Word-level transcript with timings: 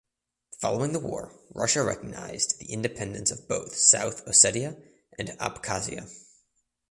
Following 0.59 0.93
the 0.93 0.99
war 0.99 1.31
Russia 1.53 1.83
recognised 1.83 2.57
the 2.57 2.73
independence 2.73 3.29
of 3.29 3.47
both 3.47 3.75
South 3.75 4.25
Ossetia 4.25 4.81
and 5.19 5.29
Abkhazia. 5.37 6.09